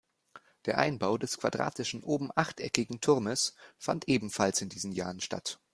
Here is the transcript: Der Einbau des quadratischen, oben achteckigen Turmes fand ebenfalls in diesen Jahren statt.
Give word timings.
Der 0.65 0.79
Einbau 0.79 1.19
des 1.19 1.37
quadratischen, 1.37 2.01
oben 2.01 2.31
achteckigen 2.35 3.01
Turmes 3.01 3.53
fand 3.77 4.07
ebenfalls 4.07 4.59
in 4.63 4.69
diesen 4.69 4.93
Jahren 4.93 5.19
statt. 5.21 5.59